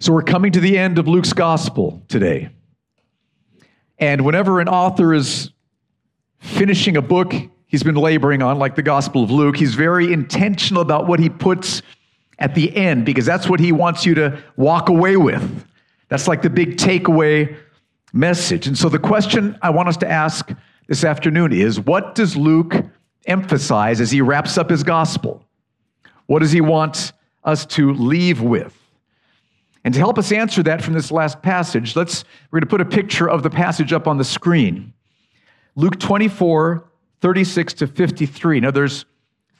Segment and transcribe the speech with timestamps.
[0.00, 2.50] So we're coming to the end of Luke's gospel today.
[3.98, 5.50] And whenever an author is
[6.38, 7.34] finishing a book
[7.66, 11.28] he's been laboring on, like the Gospel of Luke, he's very intentional about what he
[11.28, 11.82] puts
[12.38, 15.66] at the end because that's what he wants you to walk away with.
[16.08, 17.56] That's like the big takeaway
[18.12, 18.68] message.
[18.68, 20.50] And so the question I want us to ask
[20.86, 22.74] this afternoon is what does Luke
[23.26, 25.44] emphasize as he wraps up his gospel?
[26.26, 27.12] What does he want
[27.42, 28.77] us to leave with?
[29.88, 32.82] And to help us answer that from this last passage, let's we're going to put
[32.82, 34.92] a picture of the passage up on the screen.
[35.76, 36.84] Luke 24,
[37.22, 38.60] 36 to 53.
[38.60, 39.06] Now there's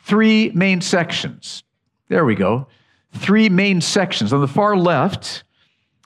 [0.02, 1.64] three main sections.
[2.08, 2.66] There we go.
[3.14, 4.34] Three main sections.
[4.34, 5.44] On the far left,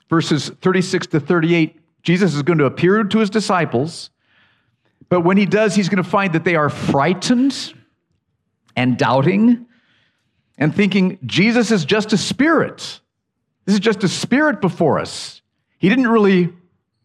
[0.09, 4.09] verses 36 to 38, Jesus is going to appear to his disciples,
[5.09, 7.73] but when he does, he's going to find that they are frightened
[8.77, 9.65] and doubting
[10.57, 13.01] and thinking Jesus is just a spirit.
[13.65, 15.41] This is just a spirit before us.
[15.77, 16.53] He didn't really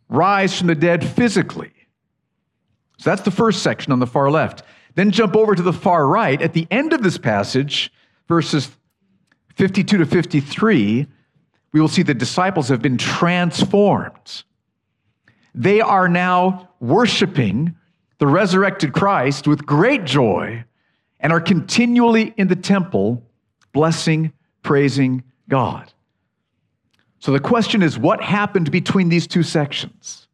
[0.09, 1.73] rise from the dead physically.
[2.98, 4.62] So that's the first section on the far left.
[4.95, 6.41] Then jump over to the far right.
[6.42, 7.92] At the end of this passage,
[8.27, 8.70] verses
[9.55, 11.06] 52 to 53,
[11.73, 14.42] we will see the disciples have been transformed.
[15.55, 17.77] They are now worshiping
[18.19, 20.64] the resurrected Christ with great joy
[21.20, 23.23] and are continually in the temple
[23.73, 25.92] blessing, praising God.
[27.19, 30.28] So the question is what happened between these two sections?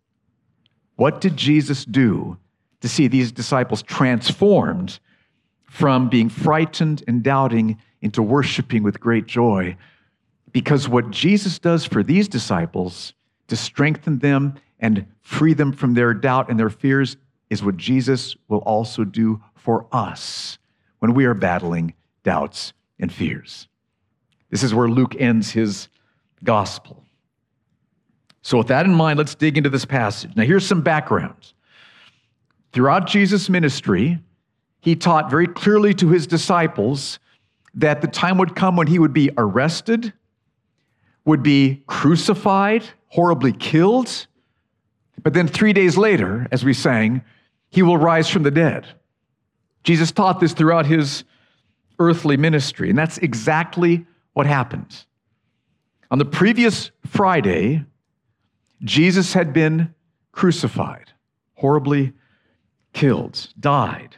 [0.96, 2.36] What did Jesus do
[2.80, 4.98] to see these disciples transformed
[5.64, 9.77] from being frightened and doubting into worshiping with great joy?
[10.52, 13.14] Because what Jesus does for these disciples
[13.48, 17.16] to strengthen them and free them from their doubt and their fears
[17.50, 20.58] is what Jesus will also do for us
[20.98, 23.68] when we are battling doubts and fears.
[24.50, 25.88] This is where Luke ends his
[26.45, 27.05] gospel.
[28.42, 30.37] So, with that in mind, let's dig into this passage.
[30.37, 31.53] Now, here's some background.
[32.73, 34.19] Throughout Jesus' ministry,
[34.80, 37.18] he taught very clearly to his disciples
[37.74, 40.13] that the time would come when he would be arrested,
[41.24, 44.27] would be crucified, horribly killed,
[45.23, 47.23] but then three days later, as we sang,
[47.70, 48.86] he will rise from the dead.
[49.83, 51.24] Jesus taught this throughout his
[51.98, 55.05] earthly ministry, and that's exactly what happened.
[56.14, 57.85] On the previous Friday,
[58.85, 59.92] Jesus had been
[60.30, 61.11] crucified,
[61.55, 62.13] horribly
[62.92, 64.17] killed, died.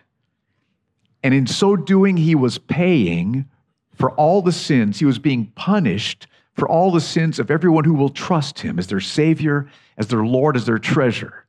[1.22, 3.46] And in so doing, he was paying
[3.94, 4.98] for all the sins.
[4.98, 8.88] He was being punished for all the sins of everyone who will trust him as
[8.88, 11.46] their Savior, as their Lord, as their treasure.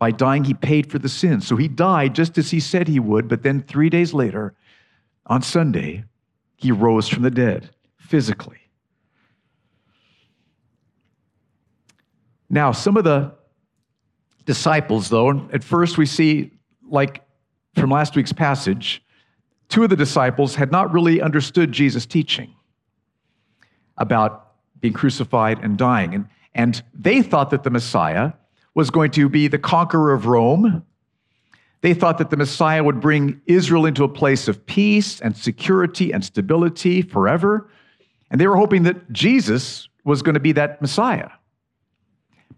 [0.00, 1.46] By dying, he paid for the sins.
[1.46, 4.52] So he died just as he said he would, but then three days later,
[5.26, 6.06] on Sunday,
[6.56, 8.59] he rose from the dead physically.
[12.50, 13.32] Now, some of the
[14.44, 16.50] disciples, though, at first we see,
[16.88, 17.22] like
[17.76, 19.02] from last week's passage,
[19.68, 22.54] two of the disciples had not really understood Jesus' teaching
[23.96, 24.48] about
[24.80, 26.14] being crucified and dying.
[26.14, 28.32] And, and they thought that the Messiah
[28.74, 30.84] was going to be the conqueror of Rome.
[31.82, 36.12] They thought that the Messiah would bring Israel into a place of peace and security
[36.12, 37.70] and stability forever.
[38.30, 41.30] And they were hoping that Jesus was going to be that Messiah.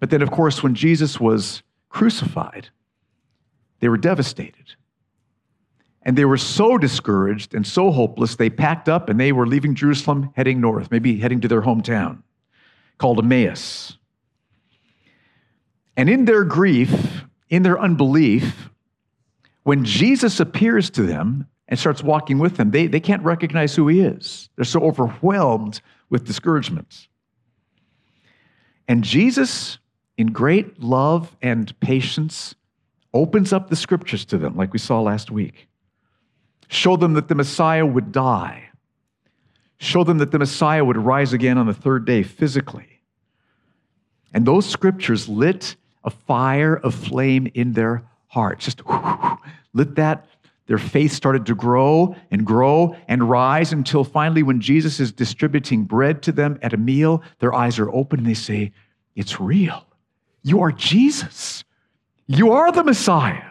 [0.02, 2.70] But then, of course, when Jesus was crucified,
[3.78, 4.74] they were devastated.
[6.02, 9.76] And they were so discouraged and so hopeless, they packed up and they were leaving
[9.76, 12.24] Jerusalem, heading north, maybe heading to their hometown
[12.98, 13.96] called Emmaus.
[15.96, 18.70] And in their grief, in their unbelief,
[19.62, 23.86] when Jesus appears to them and starts walking with them, they, they can't recognize who
[23.86, 24.48] he is.
[24.56, 25.80] They're so overwhelmed
[26.10, 27.06] with discouragement.
[28.88, 29.78] And Jesus
[30.16, 32.54] in great love and patience,
[33.14, 35.68] opens up the scriptures to them, like we saw last week.
[36.68, 38.70] Show them that the Messiah would die.
[39.78, 43.00] Show them that the Messiah would rise again on the third day physically.
[44.32, 48.64] And those scriptures lit a fire of flame in their hearts.
[48.64, 48.82] Just
[49.74, 50.26] lit that.
[50.66, 55.84] Their faith started to grow and grow and rise until finally, when Jesus is distributing
[55.84, 58.72] bread to them at a meal, their eyes are open and they say,
[59.16, 59.84] It's real.
[60.42, 61.64] You are Jesus.
[62.26, 63.42] You are the Messiah.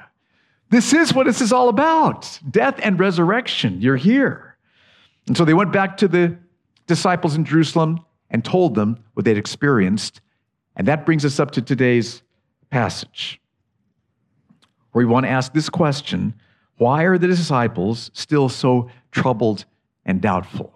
[0.69, 3.81] This is what this is all about death and resurrection.
[3.81, 4.57] You're here.
[5.27, 6.37] And so they went back to the
[6.87, 7.99] disciples in Jerusalem
[8.29, 10.21] and told them what they'd experienced.
[10.75, 12.23] And that brings us up to today's
[12.69, 13.41] passage,
[14.91, 16.33] where we want to ask this question
[16.77, 19.65] Why are the disciples still so troubled
[20.05, 20.73] and doubtful?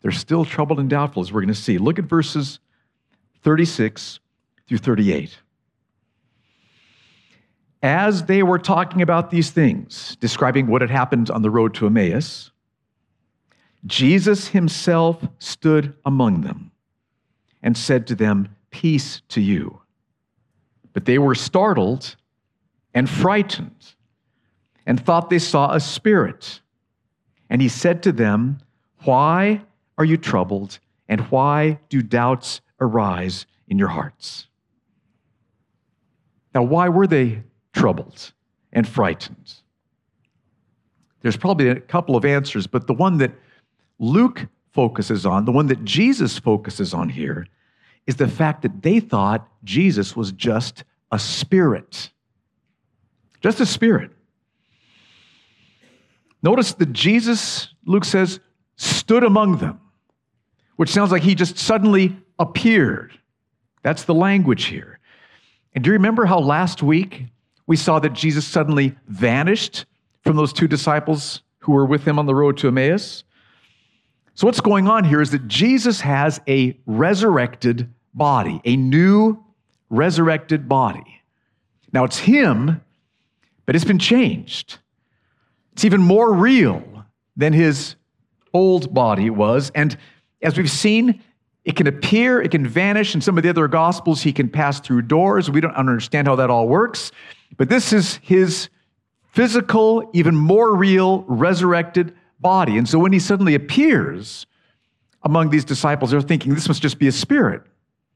[0.00, 1.78] They're still troubled and doubtful, as we're going to see.
[1.78, 2.58] Look at verses
[3.42, 4.20] 36
[4.66, 5.38] through 38.
[7.82, 11.86] As they were talking about these things, describing what had happened on the road to
[11.86, 12.50] Emmaus,
[13.86, 16.70] Jesus himself stood among them
[17.62, 19.80] and said to them, Peace to you.
[20.94, 22.16] But they were startled
[22.94, 23.94] and frightened
[24.86, 26.60] and thought they saw a spirit.
[27.50, 28.60] And he said to them,
[29.04, 29.62] Why
[29.98, 30.78] are you troubled,
[31.08, 34.46] and why do doubts arise in your hearts?
[36.54, 37.42] Now, why were they
[37.72, 38.32] troubled
[38.72, 39.54] and frightened?
[41.20, 43.32] There's probably a couple of answers, but the one that
[43.98, 47.46] Luke focuses on, the one that Jesus focuses on here,
[48.06, 52.10] is the fact that they thought Jesus was just a spirit.
[53.40, 54.10] Just a spirit.
[56.42, 58.40] Notice that Jesus, Luke says,
[58.76, 59.80] stood among them,
[60.76, 63.18] which sounds like he just suddenly appeared.
[63.82, 64.98] That's the language here.
[65.74, 67.26] And do you remember how last week
[67.66, 69.86] we saw that Jesus suddenly vanished
[70.22, 73.24] from those two disciples who were with him on the road to Emmaus?
[74.34, 79.42] So, what's going on here is that Jesus has a resurrected body, a new
[79.90, 81.22] resurrected body.
[81.92, 82.80] Now, it's him,
[83.66, 84.78] but it's been changed.
[85.72, 87.04] It's even more real
[87.36, 87.96] than his
[88.52, 89.70] old body was.
[89.74, 89.96] And
[90.42, 91.22] as we've seen,
[91.64, 93.14] it can appear, it can vanish.
[93.14, 95.50] In some of the other gospels, he can pass through doors.
[95.50, 97.10] We don't understand how that all works.
[97.56, 98.68] But this is his
[99.32, 102.76] physical, even more real, resurrected body.
[102.76, 104.46] And so when he suddenly appears
[105.22, 107.62] among these disciples, they're thinking this must just be a spirit,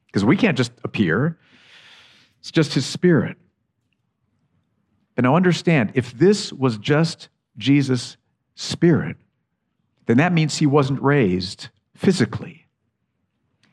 [0.07, 1.39] because we can't just appear.
[2.41, 3.39] It's just his spirit.
[5.15, 8.19] But now understand if this was just Jesus'
[8.55, 9.17] spirit,
[10.07, 12.68] then that means he wasn't raised physically.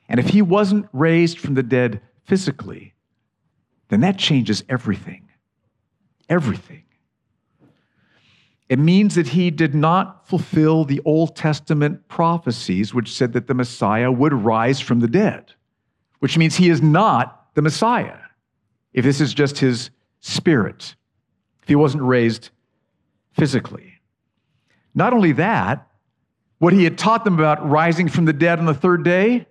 [0.07, 2.93] And if he wasn't raised from the dead physically,
[3.89, 5.29] then that changes everything.
[6.29, 6.83] Everything.
[8.67, 13.53] It means that he did not fulfill the Old Testament prophecies which said that the
[13.53, 15.53] Messiah would rise from the dead,
[16.19, 18.17] which means he is not the Messiah
[18.93, 19.91] if this is just his
[20.21, 20.95] spirit,
[21.61, 22.49] if he wasn't raised
[23.33, 23.93] physically.
[24.95, 25.87] Not only that,
[26.57, 29.45] what he had taught them about rising from the dead on the third day,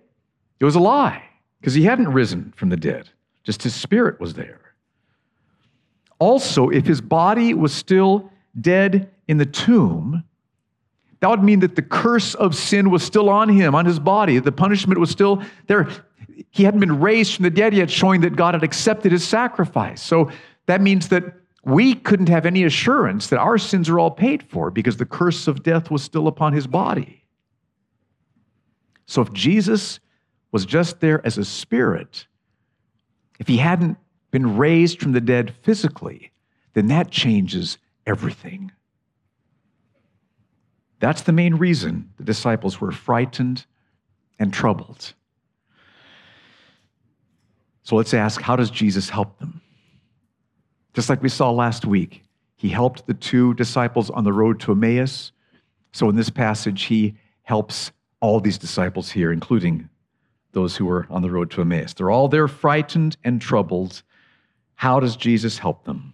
[0.59, 1.23] it was a lie
[1.59, 3.09] because he hadn't risen from the dead,
[3.43, 4.61] just his spirit was there.
[6.19, 10.23] Also, if his body was still dead in the tomb,
[11.19, 14.39] that would mean that the curse of sin was still on him, on his body.
[14.39, 15.87] The punishment was still there.
[16.51, 20.01] He hadn't been raised from the dead yet, showing that God had accepted his sacrifice.
[20.01, 20.31] So
[20.67, 21.23] that means that
[21.63, 25.47] we couldn't have any assurance that our sins are all paid for because the curse
[25.47, 27.23] of death was still upon his body.
[29.07, 29.99] So if Jesus
[30.55, 32.27] was just there as a spirit,
[33.41, 33.97] if he hadn't
[34.31, 36.31] been raised from the dead physically,
[36.75, 38.71] then that changes everything.
[41.01, 43.65] That's the main reason the disciples were frightened
[44.39, 45.13] and troubled.
[47.83, 49.59] So let's ask how does Jesus help them?
[50.93, 52.23] Just like we saw last week,
[52.55, 55.33] he helped the two disciples on the road to Emmaus.
[55.91, 57.91] So in this passage, he helps
[58.21, 59.89] all these disciples here, including
[60.55, 61.93] those who were on the road to Emmaus.
[61.93, 64.01] They're all there frightened and troubled.
[64.73, 66.13] How does Jesus help them?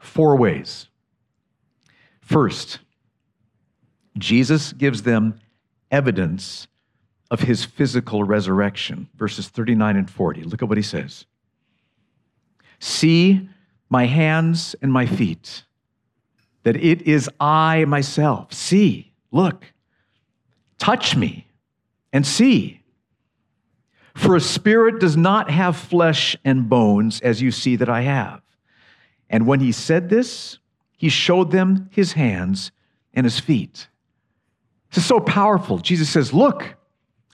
[0.00, 0.88] Four ways.
[2.20, 2.80] First,
[4.18, 5.38] Jesus gives them
[5.90, 6.66] evidence
[7.30, 9.08] of his physical resurrection.
[9.16, 10.44] Verses 39 and 40.
[10.44, 11.26] Look at what he says.
[12.78, 13.48] See
[13.90, 15.64] my hands and my feet,
[16.62, 18.54] that it is I myself.
[18.54, 19.66] See, look,
[20.78, 21.46] touch me
[22.12, 22.80] and see.
[24.14, 28.40] For a spirit does not have flesh and bones, as you see that I have.
[29.28, 30.58] And when he said this,
[30.96, 32.70] he showed them his hands
[33.12, 33.88] and his feet.
[34.90, 35.78] This is so powerful.
[35.78, 36.76] Jesus says, Look,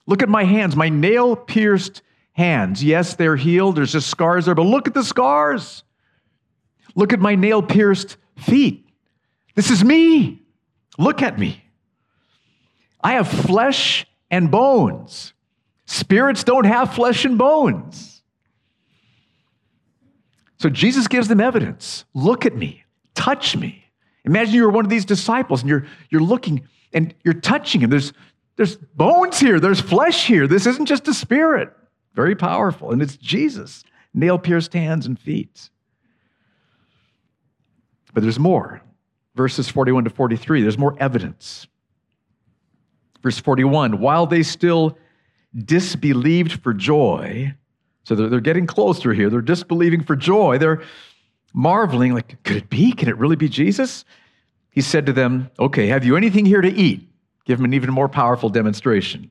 [0.07, 2.83] look at my hands, my nail pierced hands.
[2.83, 5.85] Yes, they're healed, there's just scars there, but look at the scars.
[6.95, 8.89] Look at my nail pierced feet.
[9.55, 10.43] This is me.
[10.99, 11.63] Look at me.
[13.03, 15.35] I have flesh and bones.
[15.91, 18.23] Spirits don't have flesh and bones.
[20.61, 22.05] So Jesus gives them evidence.
[22.15, 22.85] Look at me.
[23.17, 23.83] Touch me.
[24.25, 27.91] Imagine you're one of these disciples and you're, you're looking and you're touching him.
[27.91, 28.13] There's,
[28.55, 30.47] there's bones here, there's flesh here.
[30.47, 31.73] This isn't just a spirit.
[32.15, 32.93] Very powerful.
[32.93, 33.83] And it's Jesus,
[34.15, 35.71] nail pierced hands and feet.
[38.15, 38.81] But there's more.
[39.35, 41.67] Verses 41 to 43, there's more evidence.
[43.25, 44.97] Verse 41 While they still
[45.55, 47.55] disbelieved for joy.
[48.05, 49.31] So they're, they're getting closer here.
[49.31, 50.59] They're disbelieving for joy.
[50.59, 50.83] They're
[51.53, 52.93] marveling, like, could it be?
[52.93, 54.05] Can it really be Jesus?
[54.71, 57.09] He said to them, Okay, have you anything here to eat?
[57.45, 59.31] Give him an even more powerful demonstration.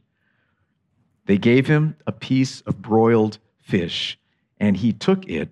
[1.25, 4.17] They gave him a piece of broiled fish,
[4.59, 5.49] and he took it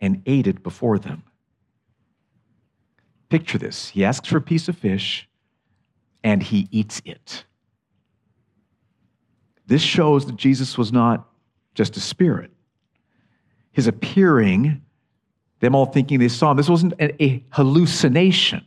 [0.00, 1.24] and ate it before them.
[3.28, 3.88] Picture this.
[3.88, 5.28] He asks for a piece of fish,
[6.22, 7.44] and he eats it.
[9.66, 11.28] This shows that Jesus was not
[11.74, 12.50] just a spirit.
[13.72, 14.82] His appearing,
[15.60, 18.64] them all thinking they saw him, this wasn't a, hallucination.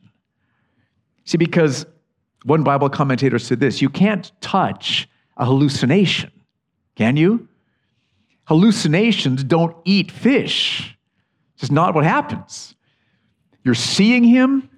[1.26, 1.86] See, because
[2.44, 6.32] one Bible commentator said this you can't touch a hallucination,
[6.96, 7.48] can you?
[8.46, 10.98] Hallucinations don't eat fish.
[11.54, 12.76] It's just not what happens.
[13.64, 14.70] You're seeing him,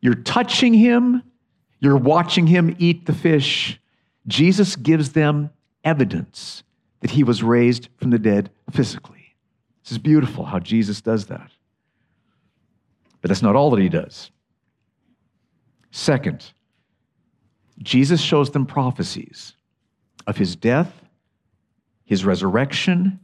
[0.00, 1.22] you're touching him,
[1.80, 3.80] you're watching him eat the fish.
[4.26, 5.50] Jesus gives them
[5.84, 6.62] evidence
[7.00, 9.34] that he was raised from the dead physically.
[9.82, 11.50] This is beautiful how Jesus does that.
[13.20, 14.30] But that's not all that he does.
[15.90, 16.52] Second,
[17.80, 19.54] Jesus shows them prophecies
[20.26, 21.02] of his death,
[22.04, 23.20] his resurrection,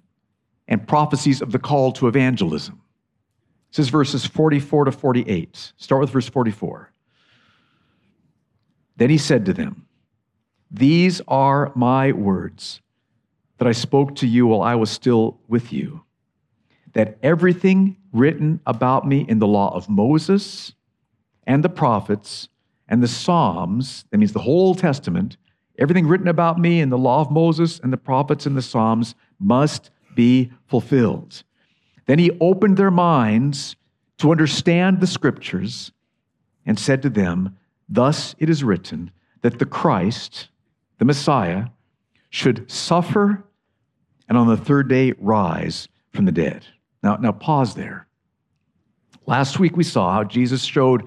[0.66, 2.80] and prophecies of the call to evangelism.
[3.70, 5.72] This is verses 44 to 48.
[5.76, 6.90] Start with verse 44.
[8.96, 9.86] Then he said to them,
[10.70, 12.80] These are my words
[13.58, 16.04] that I spoke to you while I was still with you,
[16.92, 20.74] that everything written about me in the law of Moses
[21.46, 22.48] and the prophets
[22.88, 25.36] and the Psalms, that means the whole Testament,
[25.78, 29.14] everything written about me in the law of Moses and the prophets and the Psalms
[29.38, 31.42] must be fulfilled.
[32.06, 33.76] Then he opened their minds
[34.18, 35.92] to understand the scriptures
[36.66, 37.56] and said to them,
[37.88, 39.10] Thus it is written
[39.42, 40.48] that the Christ,
[40.98, 41.66] the Messiah,
[42.30, 43.44] should suffer
[44.28, 46.66] and on the third day rise from the dead.
[47.02, 48.06] Now, now pause there.
[49.26, 51.06] Last week we saw how Jesus showed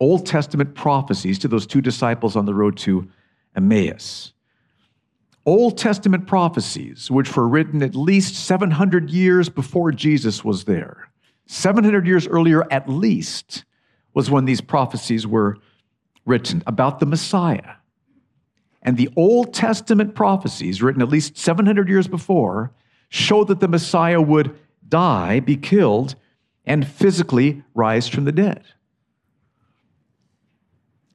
[0.00, 3.08] Old Testament prophecies to those two disciples on the road to
[3.56, 4.32] Emmaus.
[5.44, 11.10] Old Testament prophecies, which were written at least 700 years before Jesus was there.
[11.46, 13.64] 700 years earlier, at least,
[14.12, 15.56] was when these prophecies were
[16.26, 17.77] written about the Messiah.
[18.88, 22.72] And the Old Testament prophecies, written at least 700 years before,
[23.10, 26.14] show that the Messiah would die, be killed,
[26.64, 28.64] and physically rise from the dead.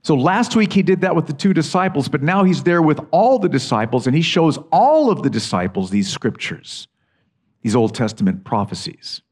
[0.04, 3.00] So last week he did that with the two disciples, but now he's there with
[3.10, 6.88] all the disciples and he shows all of the disciples these scriptures,
[7.64, 9.24] these Old Testament prophecies.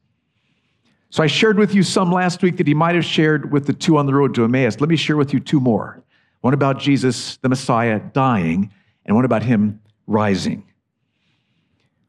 [1.10, 3.72] So I shared with you some last week that he might have shared with the
[3.72, 4.80] two on the road to Emmaus.
[4.80, 6.02] Let me share with you two more
[6.42, 8.70] one about Jesus, the Messiah, dying,
[9.06, 10.64] and one about him rising.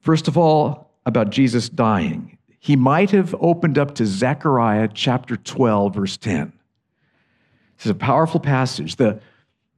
[0.02, 2.38] First of all, about Jesus dying.
[2.60, 6.52] He might have opened up to Zechariah chapter 12, verse 10.
[7.78, 8.96] This is a powerful passage.
[8.96, 9.22] The,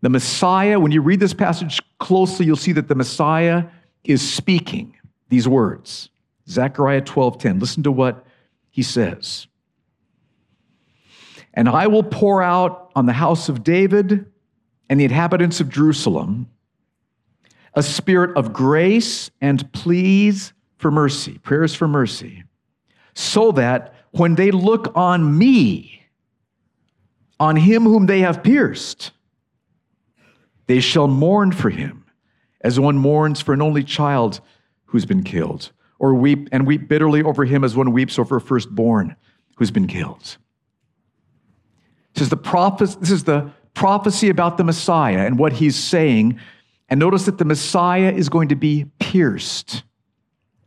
[0.02, 3.66] the Messiah, when you read this passage closely, you'll see that the Messiah
[4.04, 4.96] is speaking
[5.30, 6.10] these words.
[6.48, 7.60] Zechariah 12:10.
[7.60, 8.26] Listen to what
[8.70, 9.48] he says.
[11.54, 14.28] And I will pour out on the house of David
[14.90, 16.50] and the inhabitants of Jerusalem
[17.78, 22.46] a spirit of grace and pleas for mercy, prayers for mercy,
[23.14, 25.96] so that when they look on me,
[27.40, 29.12] on him whom they have pierced.
[30.68, 32.06] They shall mourn for him
[32.62, 34.42] as one mourns for an only child
[34.86, 38.42] who's been killed, or weep and weep bitterly over him as one weeps over a
[38.42, 39.16] firstborn
[39.58, 40.38] who's been killed.
[42.14, 46.40] This is the prophet, this is the prophecy about the Messiah and what he's saying.
[46.90, 49.84] And notice that the Messiah is going to be pierced,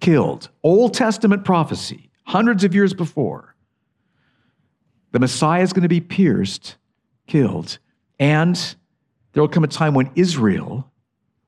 [0.00, 0.50] killed.
[0.62, 3.56] Old Testament prophecy, hundreds of years before.
[5.12, 6.76] The Messiah is going to be pierced,
[7.26, 7.78] killed,
[8.20, 8.56] and
[9.32, 10.90] there will come a time when Israel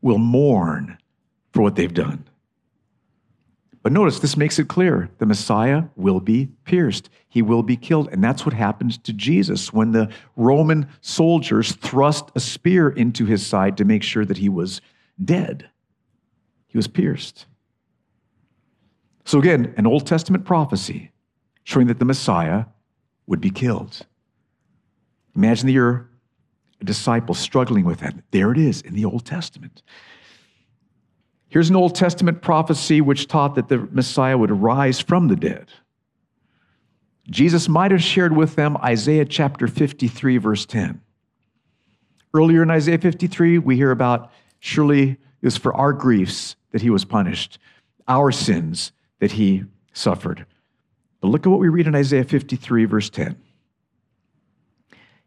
[0.00, 0.96] will mourn
[1.52, 2.29] for what they've done.
[3.82, 7.08] But notice this makes it clear the Messiah will be pierced.
[7.28, 8.08] He will be killed.
[8.12, 13.46] And that's what happened to Jesus when the Roman soldiers thrust a spear into his
[13.46, 14.82] side to make sure that he was
[15.22, 15.70] dead.
[16.66, 17.46] He was pierced.
[19.25, 21.12] So, again, an Old Testament prophecy
[21.64, 22.66] showing that the Messiah
[23.26, 24.06] would be killed.
[25.37, 26.10] Imagine that you're
[26.80, 28.14] a disciple struggling with that.
[28.30, 29.82] There it is in the Old Testament.
[31.50, 35.69] Here's an Old Testament prophecy which taught that the Messiah would rise from the dead.
[37.28, 41.00] Jesus might have shared with them Isaiah chapter 53, verse 10.
[42.33, 46.90] Earlier in Isaiah 53, we hear about Surely it was for our griefs that he
[46.90, 47.59] was punished,
[48.07, 50.47] our sins that he suffered.
[51.21, 53.37] But look at what we read in Isaiah 53, verse 10.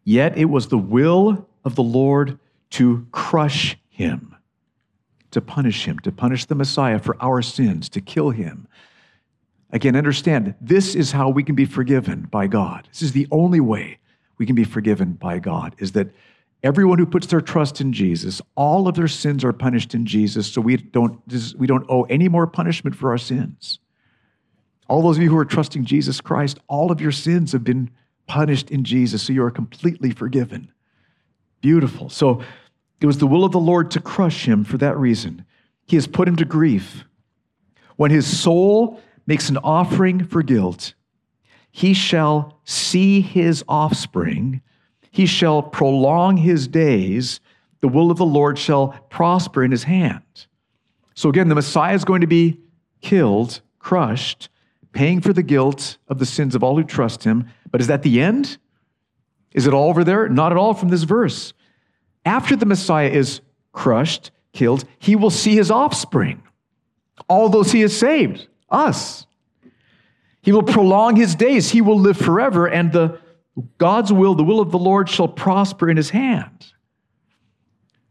[0.03, 2.39] Yet it was the will of the Lord
[2.71, 4.32] to crush him,
[5.33, 8.67] to punish him, to punish the Messiah for our sins, to kill him.
[9.71, 12.87] Again, understand, this is how we can be forgiven by God.
[12.91, 13.99] This is the only way
[14.37, 16.09] we can be forgiven by God, is that
[16.63, 20.51] everyone who puts their trust in Jesus, all of their sins are punished in Jesus,
[20.51, 21.19] so we don't,
[21.57, 23.79] we don't owe any more punishment for our sins.
[24.87, 27.89] All those of you who are trusting Jesus Christ, all of your sins have been
[28.27, 30.71] punished in Jesus, so you are completely forgiven.
[31.61, 32.09] Beautiful.
[32.09, 32.43] So
[33.03, 35.43] it was the will of the Lord to crush him for that reason.
[35.85, 37.03] He has put him to grief.
[37.97, 40.93] When his soul makes an offering for guilt,
[41.69, 44.61] he shall see his offspring,
[45.11, 47.41] he shall prolong his days,
[47.81, 50.47] the will of the Lord shall prosper in his hand.
[51.13, 52.61] So again, the Messiah is going to be
[53.01, 54.47] killed, crushed,
[54.93, 57.49] paying for the guilt of the sins of all who trust him.
[57.69, 58.57] But is that the end?
[59.51, 60.29] Is it all over there?
[60.29, 61.53] Not at all from this verse.
[62.25, 66.41] After the Messiah is crushed, killed, he will see his offspring,
[67.27, 69.25] all those he has saved, us.
[70.41, 71.71] He will prolong his days.
[71.71, 73.19] He will live forever, and the
[73.77, 76.73] God's will, the will of the Lord, shall prosper in his hand.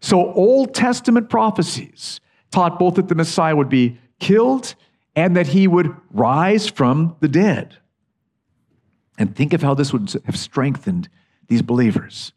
[0.01, 4.75] So, Old Testament prophecies taught both that the Messiah would be killed
[5.15, 7.77] and that he would rise from the dead.
[9.19, 11.09] And think of how this would have strengthened
[11.49, 12.33] these believers.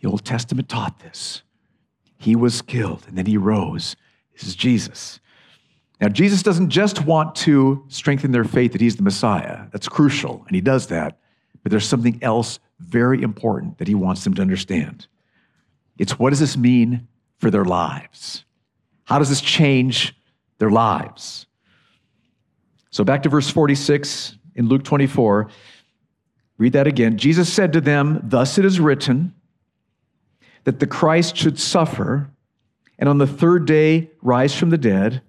[0.00, 1.42] The Old Testament taught this.
[2.16, 3.96] He was killed and then he rose.
[4.32, 5.20] This is Jesus.
[6.00, 9.66] Now, Jesus doesn't just want to strengthen their faith that he's the Messiah.
[9.70, 11.18] That's crucial, and he does that.
[11.62, 15.06] But there's something else very important that he wants them to understand.
[15.98, 18.44] It's what does this mean for their lives?
[19.04, 20.16] How does this change
[20.56, 21.46] their lives?
[22.90, 25.50] So back to verse 46 in Luke 24.
[26.56, 27.18] Read that again.
[27.18, 29.34] Jesus said to them, Thus it is written
[30.64, 32.30] that the Christ should suffer
[33.00, 35.22] and on the third day rise from the dead,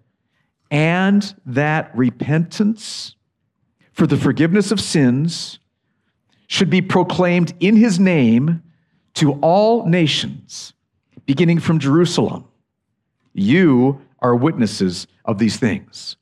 [0.69, 3.15] and that repentance
[3.93, 5.59] for the forgiveness of sins
[6.47, 8.61] should be proclaimed in his name
[9.13, 10.73] to all nations,
[11.25, 12.45] beginning from Jerusalem.
[13.33, 16.17] You are witnesses of these things.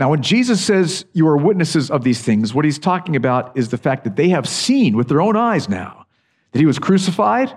[0.00, 3.68] Now, when Jesus says you are witnesses of these things, what he's talking about is
[3.68, 6.06] the fact that they have seen with their own eyes now
[6.52, 7.56] that he was crucified,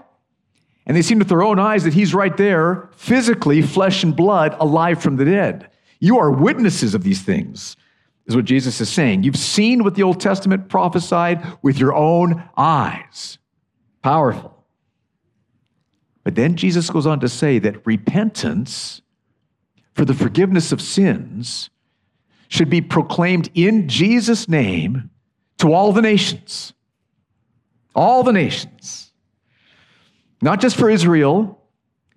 [0.91, 4.57] and they've seen with their own eyes that he's right there, physically, flesh and blood,
[4.59, 5.69] alive from the dead.
[6.01, 7.77] You are witnesses of these things,
[8.25, 9.23] is what Jesus is saying.
[9.23, 13.37] You've seen what the Old Testament prophesied with your own eyes.
[14.03, 14.65] Powerful.
[16.25, 19.01] But then Jesus goes on to say that repentance
[19.93, 21.69] for the forgiveness of sins
[22.49, 25.09] should be proclaimed in Jesus' name
[25.59, 26.73] to all the nations.
[27.95, 29.10] All the nations.
[30.41, 31.57] Not just for Israel.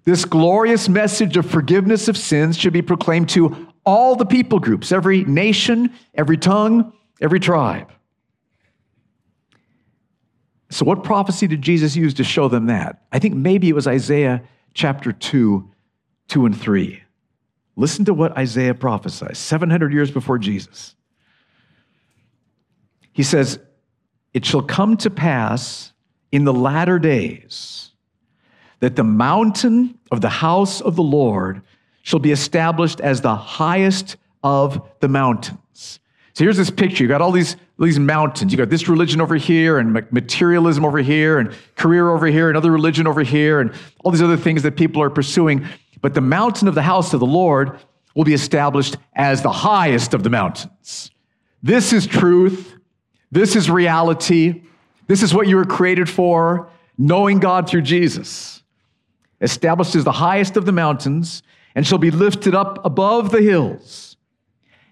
[0.05, 4.93] This glorious message of forgiveness of sins should be proclaimed to all the people groups,
[4.93, 7.91] every nation, every tongue, every tribe.
[10.71, 13.03] So, what prophecy did Jesus use to show them that?
[13.13, 14.43] I think maybe it was Isaiah
[14.75, 15.71] chapter 2,
[16.29, 17.03] 2 and 3.
[17.77, 20.95] Listen to what Isaiah prophesies 700 years before Jesus.
[23.13, 23.59] He says,
[24.33, 25.93] It shall come to pass
[26.33, 27.93] in the latter days
[28.85, 31.63] that the mountain of the house of the Lord
[32.03, 36.01] shall be established as the highest of the mountains.
[36.35, 37.03] So here's this picture.
[37.03, 38.53] You've got all these, these mountains.
[38.53, 42.59] You've got this religion over here, and materialism over here, and career over here, and
[42.59, 43.73] another religion over here, and
[44.05, 45.67] all these other things that people are pursuing.
[46.03, 47.79] But the mountain of the house of the Lord
[48.15, 51.11] will be established as the highest of the mountains.
[51.63, 52.75] This is truth.
[53.33, 54.61] This is reality.
[55.07, 56.69] This is what you were created for,
[56.99, 58.61] knowing God through Jesus.
[59.41, 61.43] Established as the highest of the mountains,
[61.75, 64.17] and shall be lifted up above the hills.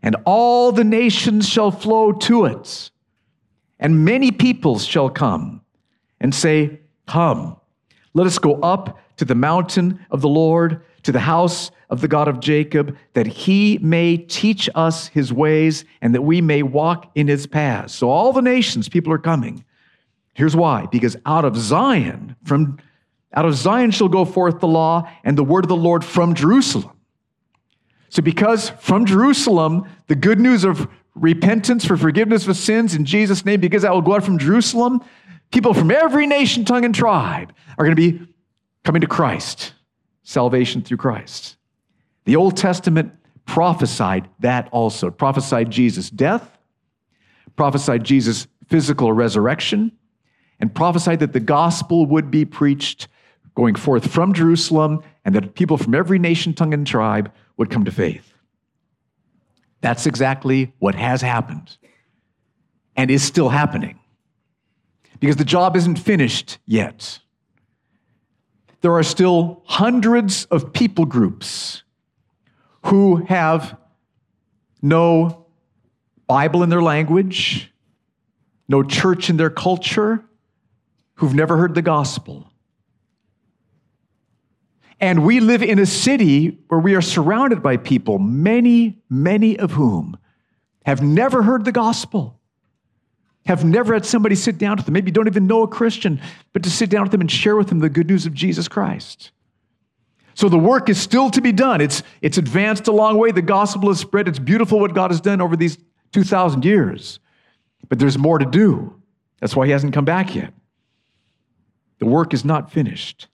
[0.03, 2.91] And all the nations shall flow to it.
[3.79, 5.63] And many peoples shall come
[6.21, 7.57] and say, Come,
[8.15, 12.09] let us go up to the mountain of the Lord to the house of the
[12.09, 17.11] God of Jacob, that he may teach us his ways and that we may walk
[17.15, 17.95] in his paths.
[17.95, 19.65] So all the nations, people are coming.
[20.35, 22.79] Here's why because out of Zion, from
[23.35, 26.35] out of Zion shall go forth the law and the word of the Lord from
[26.35, 26.97] Jerusalem.
[28.09, 33.45] So, because from Jerusalem, the good news of repentance for forgiveness of sins in Jesus'
[33.45, 35.03] name, because that will go out from Jerusalem,
[35.51, 38.27] people from every nation, tongue, and tribe are going to be
[38.85, 39.73] coming to Christ
[40.23, 41.57] salvation through Christ.
[42.25, 43.13] The Old Testament
[43.47, 45.11] prophesied that also.
[45.11, 46.59] Prophesied Jesus' death,
[47.57, 49.93] prophesied Jesus' physical resurrection,
[50.61, 53.09] and prophesied that the gospel would be preached
[53.55, 57.85] going forth from Jerusalem and that people from every nation, tongue, and tribe would come
[57.85, 58.33] to faith.
[59.81, 61.77] That's exactly what has happened
[62.97, 63.99] and is still happening
[65.21, 67.19] because the job isn't finished yet.
[68.81, 71.83] There are still hundreds of people groups
[72.87, 73.77] who have
[74.83, 75.47] no
[76.27, 77.73] Bible in their language,
[78.69, 80.25] no church in their culture,
[81.15, 82.52] who've never heard the gospel.
[85.03, 89.73] And we live in a city where we are surrounded by people, many, many of
[89.73, 90.17] whom
[90.87, 92.39] have never heard the gospel,
[93.45, 96.21] have never had somebody sit down with them, maybe don't even know a Christian,
[96.53, 98.69] but to sit down with them and share with them the good news of Jesus
[98.69, 99.33] Christ.
[100.35, 101.81] So the work is still to be done.
[101.81, 103.33] It's, it's advanced a long way.
[103.33, 104.29] The gospel is spread.
[104.29, 105.79] It's beautiful what God has done over these
[106.13, 107.19] 2,000 years.
[107.89, 109.03] But there's more to do.
[109.41, 110.55] That's why he hasn't come back yet.
[111.99, 113.27] The work is not finished.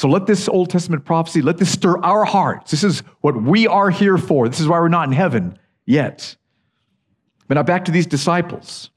[0.00, 2.70] So let this Old Testament prophecy, let this stir our hearts.
[2.70, 4.48] This is what we are here for.
[4.48, 6.36] This is why we're not in heaven yet.
[7.48, 8.88] But now back to these disciples.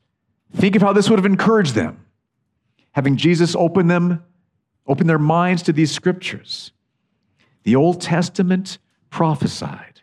[0.55, 2.05] Think of how this would have encouraged them.
[2.93, 4.23] Having Jesus open them,
[4.87, 6.71] open their minds to these scriptures.
[7.63, 8.77] The Old Testament
[9.09, 9.99] prophesied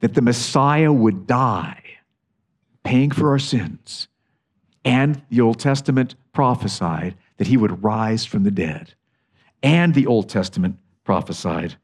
[0.00, 1.82] that the Messiah would die,
[2.82, 4.08] paying for our sins.
[4.86, 8.94] And the Old Testament prophesied that he would rise from the dead.
[9.64, 11.74] And the Old Testament prophesied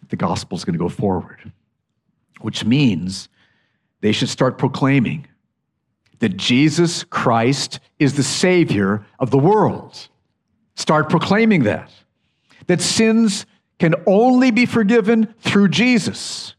[0.00, 1.50] that the gospel is going to go forward,
[2.42, 3.30] which means
[4.02, 5.26] they should start proclaiming
[6.18, 10.08] that Jesus Christ is the Savior of the world.
[10.76, 11.90] Start proclaiming that
[12.66, 13.46] that sins
[13.78, 16.54] can only be forgiven through Jesus.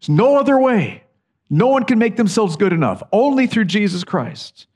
[0.00, 1.04] There's no other way.
[1.50, 4.66] No one can make themselves good enough, only through Jesus Christ.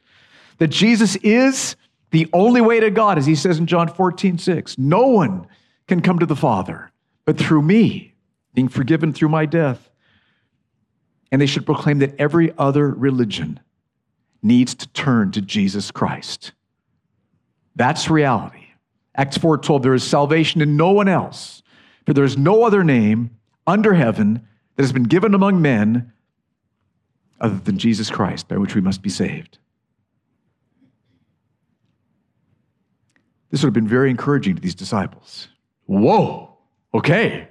[0.58, 1.76] That Jesus is
[2.12, 4.79] the only way to God, as he says in John 14, 6.
[4.79, 5.46] No one
[5.88, 6.92] can come to the Father
[7.25, 8.14] but through me,
[8.55, 9.90] being forgiven through my death.
[11.31, 13.61] And they should proclaim that every other religion
[14.42, 16.53] needs to turn to Jesus Christ.
[17.77, 18.66] That's reality.
[19.14, 21.62] Acts 4:12 there is salvation in no one else
[22.05, 23.31] for there is no other name
[23.66, 24.46] under heaven
[24.77, 26.12] that has been given among men
[27.40, 29.59] other than Jesus Christ by which we must be saved.
[33.52, 35.48] This would have been very encouraging to these disciples.
[35.84, 36.56] Whoa,
[36.94, 37.48] okay.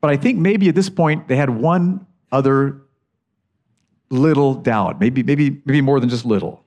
[0.00, 2.82] But I think maybe at this point they had one other
[4.10, 6.64] little doubt, maybe, maybe, maybe more than just little.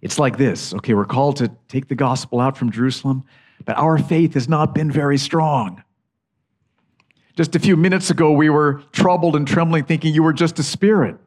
[0.00, 3.24] It's like this okay, we're called to take the gospel out from Jerusalem,
[3.64, 5.82] but our faith has not been very strong.
[7.36, 10.62] Just a few minutes ago, we were troubled and trembling, thinking you were just a
[10.62, 11.18] spirit.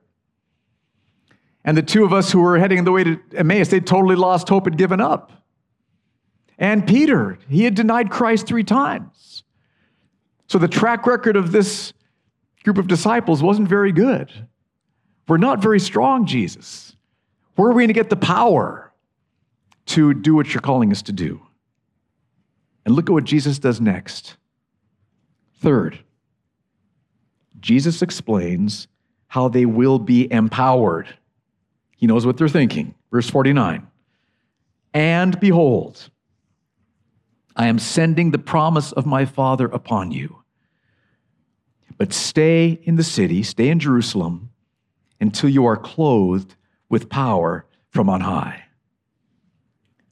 [1.64, 4.50] And the two of us who were heading the way to Emmaus, they totally lost
[4.50, 5.32] hope and given up.
[6.58, 9.44] And Peter, he had denied Christ three times.
[10.48, 11.94] So the track record of this
[12.64, 14.32] group of disciples wasn't very good.
[15.28, 16.96] We're not very strong, Jesus.
[17.56, 18.92] Where are we going to get the power
[19.88, 21.42] to do what you're calling us to do?
[22.86, 24.38] And look at what Jesus does next.
[25.62, 26.00] Third,
[27.60, 28.88] Jesus explains
[29.28, 31.14] how they will be empowered.
[32.00, 32.96] He knows what they're thinking.
[33.12, 33.86] Verse 49
[34.94, 36.10] And behold,
[37.58, 40.38] I am sending the promise of my Father upon you.
[41.98, 44.50] But stay in the city, stay in Jerusalem,
[45.20, 46.56] until you are clothed
[46.88, 48.64] with power from on high.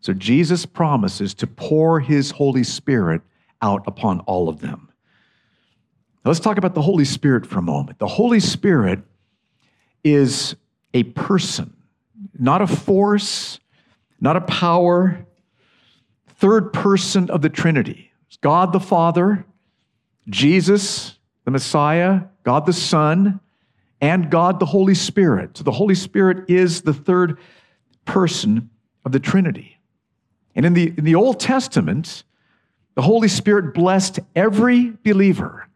[0.02, 3.22] So Jesus promises to pour his Holy Spirit
[3.62, 4.90] out upon all of them.
[6.26, 8.00] Now let's talk about the Holy Spirit for a moment.
[8.00, 9.00] The Holy Spirit
[10.04, 10.58] is
[10.94, 11.74] a person,
[12.40, 13.60] not a force,
[14.20, 15.26] not a power,
[16.36, 18.12] third person of the Trinity.
[18.28, 19.46] It's God the Father,
[20.30, 23.40] Jesus, the Messiah, God the Son,
[24.02, 25.58] and God the Holy Spirit.
[25.58, 27.40] So the Holy Spirit is the third
[28.06, 28.70] person
[29.06, 29.80] of the Trinity.
[30.56, 32.24] And in the, in the Old Testament,
[32.96, 35.67] the Holy Spirit blessed every believer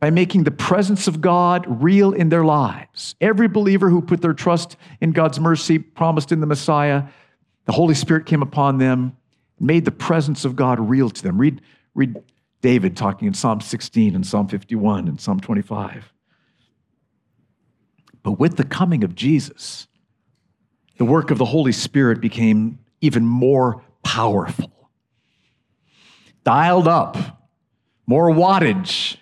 [0.00, 3.14] by making the presence of God real in their lives.
[3.20, 7.04] Every believer who put their trust in God's mercy promised in the Messiah,
[7.64, 9.16] the Holy Spirit came upon them,
[9.58, 11.36] made the presence of God real to them.
[11.38, 11.60] Read,
[11.94, 12.22] read
[12.60, 16.12] David talking in Psalm 16 and Psalm 51 and Psalm 25.
[18.22, 19.88] But with the coming of Jesus,
[20.96, 24.90] the work of the Holy Spirit became even more powerful.
[26.44, 27.16] dialed up,
[28.06, 29.16] more wattage.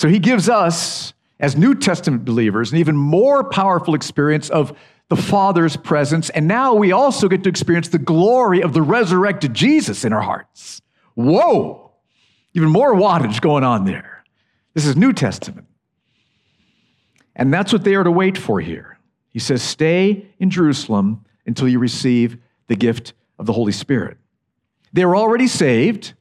[0.00, 4.74] So he gives us, as New Testament believers, an even more powerful experience of
[5.10, 6.30] the Father's presence.
[6.30, 10.22] And now we also get to experience the glory of the resurrected Jesus in our
[10.22, 10.80] hearts.
[11.16, 11.92] Whoa!
[12.54, 14.24] Even more wattage going on there.
[14.72, 15.66] This is New Testament.
[17.36, 18.98] And that's what they are to wait for here.
[19.28, 24.16] He says, Stay in Jerusalem until you receive the gift of the Holy Spirit.
[24.94, 26.14] They were already saved.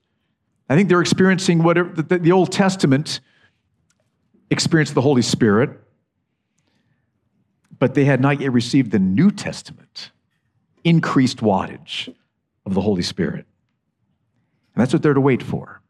[0.68, 3.22] I think they're experiencing what the, the Old Testament
[4.50, 5.72] experienced the Holy Spirit,
[7.78, 10.12] but they had not yet received the New Testament,
[10.84, 12.14] increased wattage
[12.66, 13.46] of the Holy Spirit.
[14.76, 15.82] And that's what they're to wait for.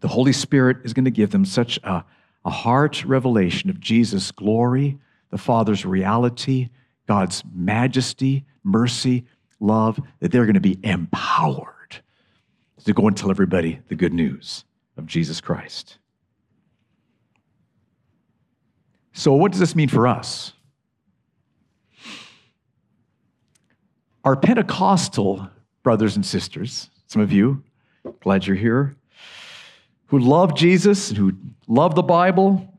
[0.00, 2.04] The Holy Spirit is going to give them such a,
[2.44, 4.98] a heart revelation of Jesus' glory,
[5.30, 6.68] the Father's reality,
[7.06, 9.24] God's majesty, mercy,
[9.58, 12.02] love, that they're going to be empowered
[12.84, 14.64] to go and tell everybody the good news
[14.96, 15.98] of Jesus Christ.
[19.16, 20.52] So, what does this mean for us?
[24.26, 25.48] Our Pentecostal
[25.82, 27.62] brothers and sisters, some of you,
[28.20, 28.94] glad you're here,
[30.08, 31.32] who love Jesus and who
[31.66, 32.78] love the Bible,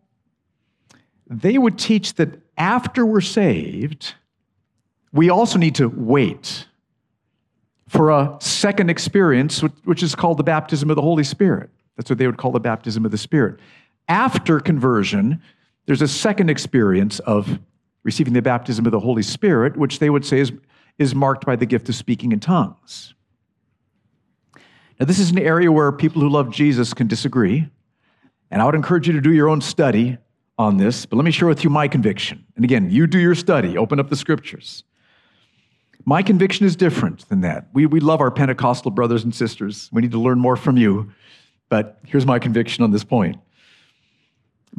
[1.28, 4.14] they would teach that after we're saved,
[5.12, 6.68] we also need to wait
[7.90, 11.72] for a second experience, which is called the baptism of the Holy Spirit.
[11.96, 13.60] That's what they would call the baptism of the Spirit.
[14.08, 15.42] After conversion,
[15.88, 17.60] there's a second experience of
[18.04, 20.52] receiving the baptism of the Holy Spirit, which they would say is,
[21.00, 23.16] is marked by the gift of speaking in tongues.
[25.00, 27.70] Now, this is an area where people who love Jesus can disagree.
[28.52, 30.18] And I would encourage you to do your own study
[30.58, 32.46] on this, but let me share with you my conviction.
[32.56, 34.84] And again, you do your study, open up the scriptures.
[36.06, 37.68] My conviction is different than that.
[37.74, 39.90] We, we love our Pentecostal brothers and sisters.
[39.92, 41.12] We need to learn more from you.
[41.70, 43.38] But here's my conviction on this point.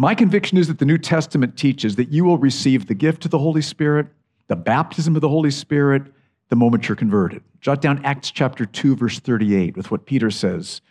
[0.01, 3.33] My conviction is that the New Testament teaches that you will receive the gift of
[3.33, 4.07] the Holy Spirit,
[4.47, 6.05] the baptism of the Holy Spirit,
[6.51, 7.43] the moment you're converted.
[7.61, 10.83] Jot down Acts chapter 2, verse 38, with what Peter says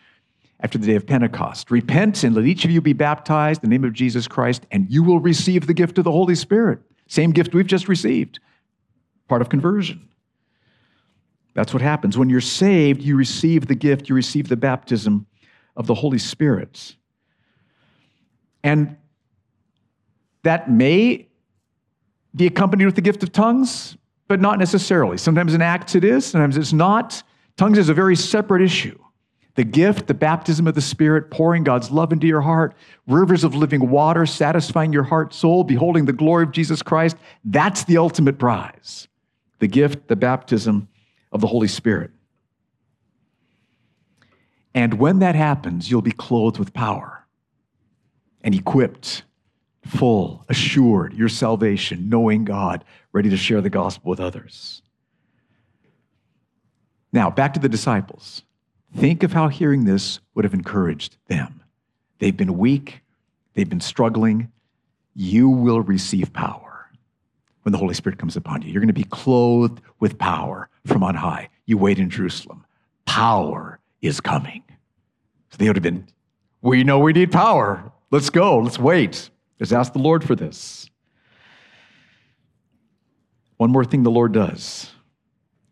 [0.60, 1.70] after the day of Pentecost.
[1.70, 4.86] Repent and let each of you be baptized in the name of Jesus Christ, and
[4.90, 6.78] you will receive the gift of the Holy Spirit.
[7.06, 8.40] Same gift we've just received,
[9.26, 10.06] part of conversion.
[11.54, 12.18] That's what happens.
[12.18, 15.26] When you're saved, you receive the gift, you receive the baptism
[15.76, 16.94] of the Holy Spirit.
[18.62, 18.96] And
[20.42, 21.28] that may
[22.34, 23.96] be accompanied with the gift of tongues,
[24.28, 25.18] but not necessarily.
[25.18, 27.22] Sometimes in Acts it is, sometimes it's not.
[27.56, 28.98] Tongues is a very separate issue.
[29.56, 32.76] The gift, the baptism of the Spirit, pouring God's love into your heart,
[33.08, 37.82] rivers of living water, satisfying your heart, soul, beholding the glory of Jesus Christ, that's
[37.84, 39.08] the ultimate prize.
[39.58, 40.88] The gift, the baptism,
[41.32, 42.10] of the Holy Spirit.
[44.74, 47.17] And when that happens, you'll be clothed with power
[48.42, 49.24] and equipped,
[49.84, 54.82] full, assured, your salvation, knowing God, ready to share the gospel with others.
[57.12, 58.42] Now, back to the disciples.
[58.96, 61.62] Think of how hearing this would have encouraged them.
[62.18, 63.00] They've been weak,
[63.54, 64.50] they've been struggling.
[65.14, 66.90] You will receive power
[67.62, 68.70] when the Holy Spirit comes upon you.
[68.70, 71.48] You're going to be clothed with power from on high.
[71.66, 72.64] You wait in Jerusalem.
[73.04, 74.62] Power is coming.
[75.50, 76.06] So they would have been,
[76.62, 77.90] we know we need power.
[78.10, 78.58] Let's go.
[78.58, 79.30] Let's wait.
[79.60, 80.88] Let's ask the Lord for this.
[83.56, 84.90] One more thing the Lord does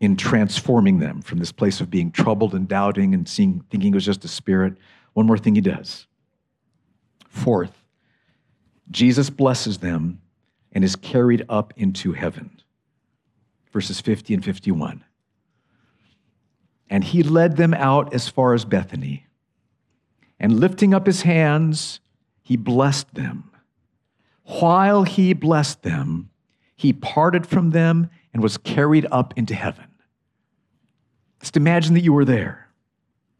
[0.01, 3.95] in transforming them from this place of being troubled and doubting and seeing, thinking it
[3.95, 4.75] was just a spirit.
[5.15, 6.07] One more thing he does.
[7.29, 7.87] Fourth,
[8.91, 10.21] Jesus blesses them
[10.73, 12.61] and is carried up into heaven.
[13.73, 15.05] Verses 50 and 51.
[16.89, 19.27] And he led them out as far as Bethany.
[20.39, 22.01] And lifting up his hands,
[22.47, 23.51] he blessed them.
[24.45, 26.31] While he blessed them,
[26.77, 29.87] he parted from them and was carried up into heaven.
[31.41, 32.69] Just imagine that you were there.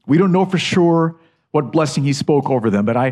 [0.09, 1.21] We don't know for sure
[1.53, 3.07] what blessing he spoke over them, but I,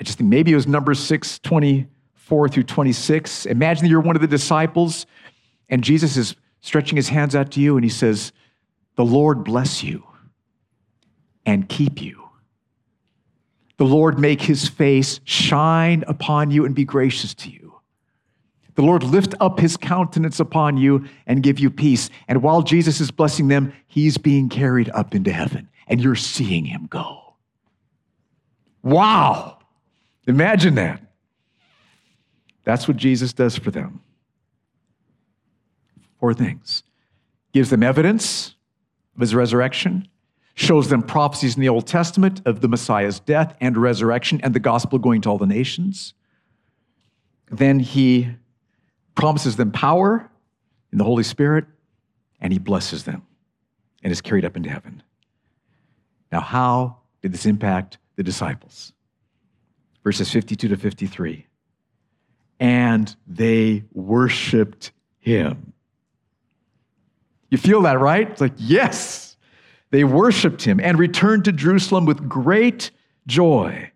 [0.00, 3.44] I just think maybe it was Numbers 620 4 through 26.
[3.44, 5.04] Imagine that you're one of the disciples
[5.68, 8.32] and Jesus is stretching his hands out to you and he says,
[8.94, 10.02] The Lord bless you
[11.44, 12.25] and keep you.
[13.78, 17.74] The Lord make his face shine upon you and be gracious to you.
[18.74, 22.10] The Lord lift up his countenance upon you and give you peace.
[22.28, 26.64] And while Jesus is blessing them, he's being carried up into heaven and you're seeing
[26.64, 27.34] him go.
[28.82, 29.58] Wow!
[30.26, 31.00] Imagine that.
[32.64, 34.00] That's what Jesus does for them.
[36.20, 36.82] Four things
[37.52, 38.54] gives them evidence
[39.14, 40.06] of his resurrection,
[40.56, 44.60] shows them prophecies in the Old Testament of the Messiah's death and resurrection and the
[44.60, 46.14] gospel going to all the nations.
[47.50, 48.30] Then he
[49.14, 50.28] promises them power
[50.90, 51.66] in the Holy Spirit
[52.40, 53.26] and he blesses them
[54.02, 55.02] and is carried up into heaven.
[56.32, 58.94] Now, how did this impact the disciples?
[60.02, 61.46] Verses 52 to 53.
[62.60, 65.74] And they worshiped him.
[67.50, 68.30] You feel that, right?
[68.30, 69.25] It's like, yes.
[69.96, 72.90] They worshiped him and returned to Jerusalem with great
[73.26, 73.92] joy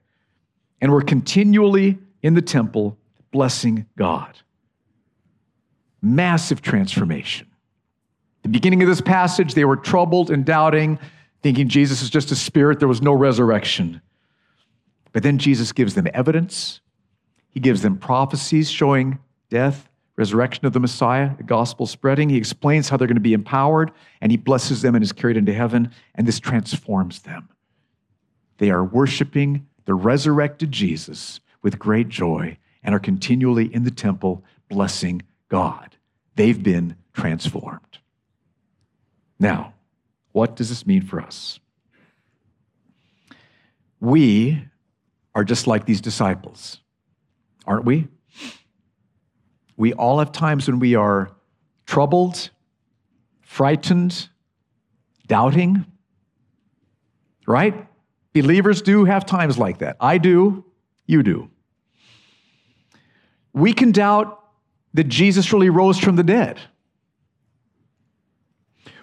[0.81, 2.97] and were continually in the temple
[3.33, 4.35] blessing God.
[6.01, 7.49] Massive transformation.
[8.45, 10.99] The beginning of this passage, they were troubled and doubting,
[11.43, 14.01] thinking Jesus is just a spirit, there was no resurrection.
[15.13, 16.81] But then Jesus gives them evidence,
[17.51, 19.19] he gives them prophecies showing
[19.51, 19.90] death,
[20.21, 22.29] resurrection of the Messiah, the gospel spreading.
[22.29, 25.39] He explains how they're going to be empowered, and he blesses them and is carried
[25.39, 27.49] into heaven, and this transforms them.
[28.59, 34.45] They are worshiping the resurrected Jesus with great joy and are continually in the temple
[34.69, 35.97] blessing God.
[36.37, 37.99] They've been transformed.
[39.39, 39.73] Now,
[40.33, 41.59] what does this mean for us?
[44.01, 44.63] We
[45.35, 46.79] are just like these disciples,
[47.67, 48.09] aren't we?
[49.81, 51.31] We all have times when we are
[51.87, 52.51] troubled,
[53.41, 54.29] frightened,
[55.27, 55.87] doubting,
[57.47, 57.87] right?
[58.35, 59.97] Believers do have times like that.
[59.99, 60.67] I do,
[61.07, 61.49] you do.
[63.55, 64.39] We can doubt
[64.93, 66.61] that Jesus really rose from the dead.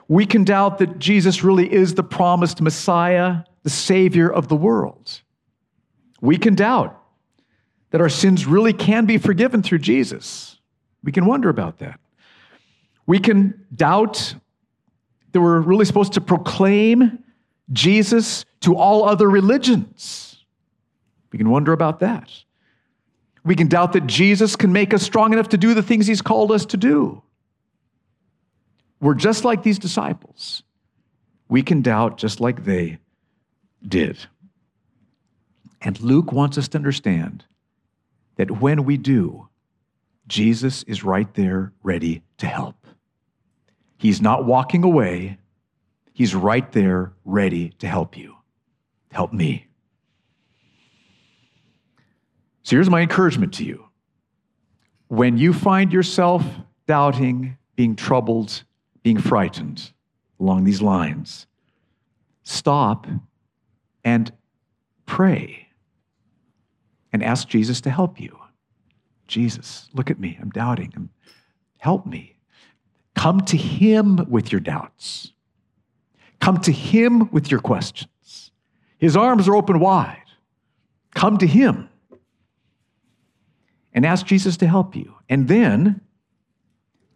[0.08, 5.24] We can doubt that Jesus really is the promised Messiah, the Savior of the world.
[6.22, 7.02] We can doubt
[7.90, 10.57] that our sins really can be forgiven through Jesus.
[11.04, 12.00] We can wonder about that.
[13.06, 14.36] We can doubt
[15.32, 17.24] that we're really supposed to proclaim
[17.72, 20.44] Jesus to all other religions.
[21.32, 22.32] We can wonder about that.
[23.44, 26.22] We can doubt that Jesus can make us strong enough to do the things he's
[26.22, 27.22] called us to do.
[29.00, 30.64] We're just like these disciples.
[31.48, 32.98] We can doubt just like they
[33.88, 34.18] did.
[35.82, 37.46] And Luke wants us to understand
[38.36, 39.48] that when we do,
[40.28, 42.76] Jesus is right there ready to help.
[43.98, 45.38] He's not walking away,
[46.14, 48.36] He's right there ready to help you,
[49.12, 49.68] help me.
[52.64, 53.86] So here's my encouragement to you.
[55.10, 56.44] When you find yourself
[56.88, 58.64] doubting, being troubled,
[59.04, 59.92] being frightened
[60.40, 61.46] along these lines,
[62.44, 63.08] stop
[64.04, 64.32] and
[65.06, 65.68] pray
[67.14, 68.38] and ask Jesus to help you.
[69.28, 70.38] Jesus, look at me.
[70.42, 71.10] I'm doubting.
[71.78, 72.38] Help me.
[73.16, 75.34] Come to Him with your doubts.
[76.40, 78.52] Come to Him with your questions.
[78.98, 80.24] His arms are open wide.
[81.14, 81.90] Come to Him
[83.94, 85.16] and ask Jesus to help you.
[85.30, 86.02] And then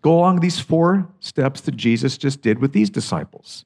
[0.02, 3.65] Go along these four steps that Jesus just did with these disciples.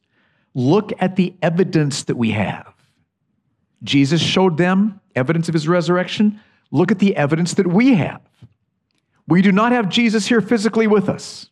[0.54, 2.74] Look at the evidence that we have.
[3.84, 6.40] Jesus showed them evidence of his resurrection.
[6.72, 8.22] Look at the evidence that we have.
[9.28, 11.50] We do not have Jesus here physically with us.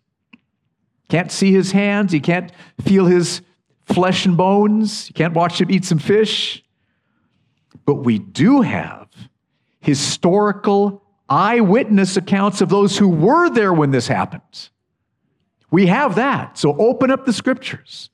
[1.09, 3.41] Can't see his hands, you can't feel his
[3.85, 6.63] flesh and bones, you can't watch him eat some fish.
[7.85, 9.09] But we do have
[9.81, 14.69] historical eyewitness accounts of those who were there when this happened.
[15.71, 16.57] We have that.
[16.57, 18.09] So open up the scriptures.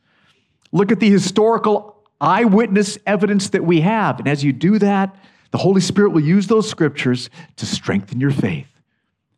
[0.71, 4.19] Look at the historical eyewitness evidence that we have.
[4.19, 5.15] And as you do that,
[5.51, 8.67] the Holy Spirit will use those scriptures to strengthen your faith,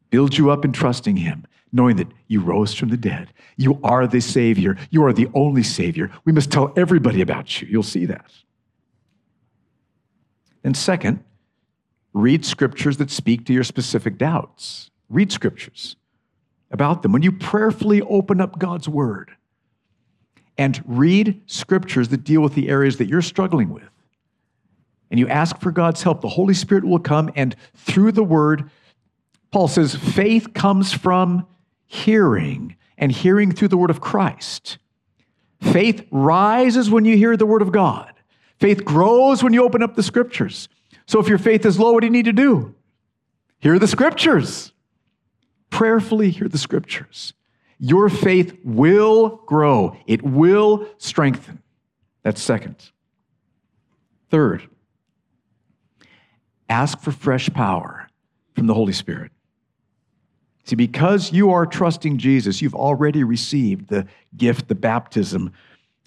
[0.09, 3.29] build you up in trusting Him, knowing that you rose from the dead.
[3.55, 4.77] You are the Savior.
[4.89, 6.11] You are the only Savior.
[6.25, 7.67] We must tell everybody about you.
[7.69, 8.31] You'll see that.
[10.63, 11.23] And second,
[12.13, 14.91] read scriptures that speak to your specific doubts.
[15.09, 15.95] Read scriptures
[16.71, 19.31] about them, when you prayerfully open up God's Word
[20.57, 23.89] and read scriptures that deal with the areas that you're struggling with,
[25.11, 28.71] and you ask for God's help, the Holy Spirit will come, and through the Word,
[29.51, 31.45] Paul says, faith comes from
[31.85, 34.79] hearing, and hearing through the Word of Christ.
[35.61, 38.13] Faith rises when you hear the Word of God.
[38.59, 40.69] Faith grows when you open up the Scriptures.
[41.05, 42.73] So if your faith is low, what do you need to do?
[43.59, 44.71] Hear the Scriptures
[45.71, 47.33] prayerfully hear the scriptures,
[47.79, 51.63] your faith will grow, it will strengthen.
[52.21, 52.91] That's second.
[54.29, 54.69] Third,
[56.71, 58.07] ask for fresh power
[58.55, 59.31] from the Holy Spirit.
[60.63, 64.07] See, because you are trusting Jesus, you've already received the
[64.37, 65.51] gift, the baptism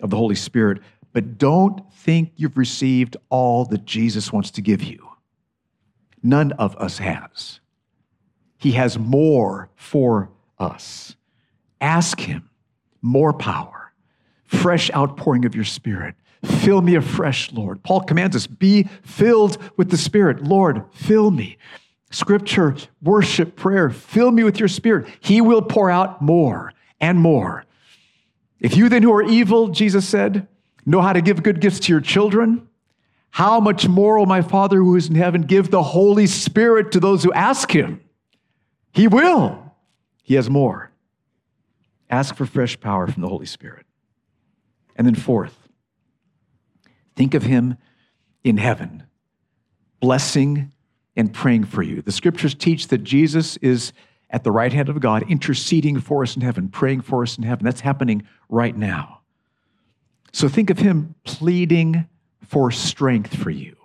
[0.01, 0.81] of the Holy Spirit.
[1.13, 5.07] But don't think you've received all that Jesus wants to give you.
[6.23, 7.61] None of us has.
[8.57, 11.15] He has more for us.
[11.81, 12.49] Ask Him
[13.03, 13.93] more power,
[14.47, 16.15] fresh outpouring of your Spirit.
[16.45, 17.83] Fill me afresh, Lord.
[17.83, 20.43] Paul commands us be filled with the Spirit.
[20.43, 21.57] Lord, fill me.
[22.11, 25.07] Scripture, worship, prayer, fill me with your Spirit.
[25.21, 27.65] He will pour out more and more.
[28.61, 30.47] If you then who are evil, Jesus said,
[30.87, 32.69] know how to give good gifts to your children,
[33.31, 37.01] how much more will my Father who is in heaven give the Holy Spirit to
[37.01, 38.01] those who ask him?
[38.93, 39.75] He will.
[40.23, 40.93] He has more.
[42.09, 43.87] Ask for fresh power from the Holy Spirit.
[44.95, 45.64] And then, fourth,
[47.17, 47.77] think of him
[48.43, 49.05] in heaven,
[50.01, 50.73] blessing
[51.17, 52.03] and praying for you.
[52.03, 53.93] The scriptures teach that Jesus is
[54.31, 57.45] at the right hand of God, interceding for us in heaven, praying for us in
[57.45, 57.65] heaven.
[57.65, 59.21] That's happening right now.
[60.33, 62.09] So think of him pleading
[62.43, 63.77] for strength for you,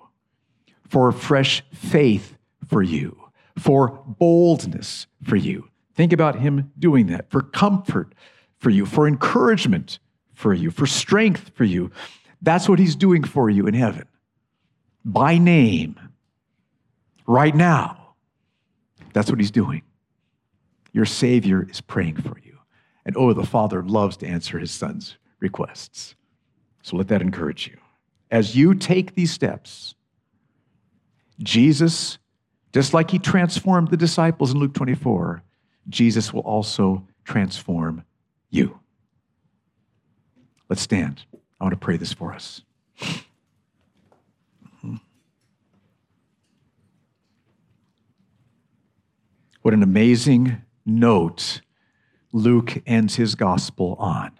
[0.87, 3.15] for fresh faith for you,
[3.57, 5.69] for boldness for you.
[5.93, 8.15] Think about him doing that, for comfort
[8.57, 9.99] for you, for encouragement
[10.33, 11.91] for you, for strength for you.
[12.41, 14.07] That's what he's doing for you in heaven
[15.05, 15.99] by name,
[17.25, 18.15] right now.
[19.13, 19.81] That's what he's doing.
[20.91, 22.57] Your Savior is praying for you.
[23.05, 26.15] And oh, the Father loves to answer his Son's requests.
[26.83, 27.77] So let that encourage you.
[28.31, 29.95] As you take these steps,
[31.41, 32.19] Jesus,
[32.73, 35.41] just like he transformed the disciples in Luke 24,
[35.87, 38.03] Jesus will also transform
[38.49, 38.79] you.
[40.69, 41.23] Let's stand.
[41.59, 42.61] I want to pray this for us.
[44.81, 44.95] Hmm.
[49.61, 51.61] What an amazing note
[52.31, 54.31] Luke ends his gospel on.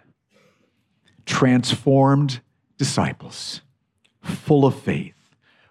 [1.26, 2.40] Transformed
[2.78, 3.60] disciples,
[4.22, 5.14] full of faith,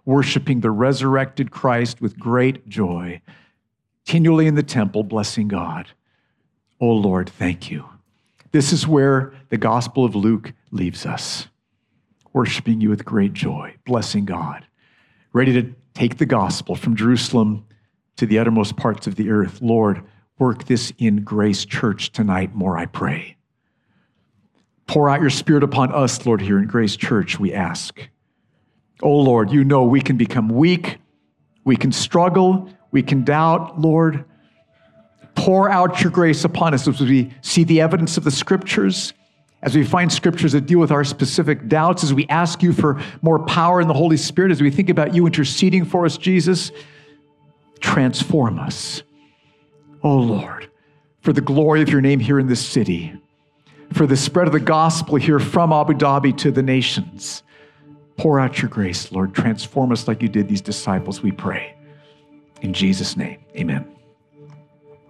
[0.06, 3.22] worshiping the resurrected Christ with great joy,
[4.06, 5.90] continually in the temple, blessing God.
[6.80, 7.86] Oh Lord, thank you.
[8.52, 11.48] This is where the Gospel of Luke leaves us,
[12.34, 14.66] worshiping you with great joy, blessing God,
[15.34, 17.66] ready to take the gospel from Jerusalem
[18.18, 19.62] to the uttermost parts of the earth.
[19.62, 20.04] Lord,
[20.38, 23.38] work this in Grace Church tonight more, I pray.
[24.88, 28.00] Pour out your Spirit upon us, Lord, here in Grace Church, we ask.
[29.02, 30.98] Oh, Lord, you know we can become weak,
[31.64, 34.26] we can struggle, we can doubt, Lord.
[35.36, 39.14] Pour out your grace upon us as we see the evidence of the Scriptures,
[39.62, 43.02] as we find Scriptures that deal with our specific doubts, as we ask you for
[43.22, 46.72] more power in the Holy Spirit, as we think about you interceding for us, Jesus.
[47.80, 49.04] Transform us.
[50.02, 50.70] Oh Lord,
[51.22, 53.14] for the glory of your name here in this city,
[53.92, 57.44] for the spread of the gospel here from Abu Dhabi to the nations.
[58.16, 59.34] Pour out your grace, Lord.
[59.34, 61.76] Transform us like you did these disciples, we pray.
[62.62, 63.99] In Jesus' name, amen.